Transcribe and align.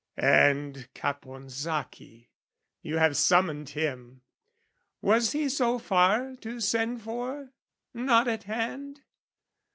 And 0.17 0.87
Caponsacchi, 0.95 2.29
you 2.81 2.97
have 2.97 3.15
summoned 3.15 3.69
him, 3.69 4.23
Was 4.99 5.33
he 5.33 5.47
so 5.47 5.77
far 5.77 6.35
to 6.37 6.59
send 6.59 7.03
for? 7.03 7.51
Not 7.93 8.27
at 8.27 8.45
hand? 8.45 9.01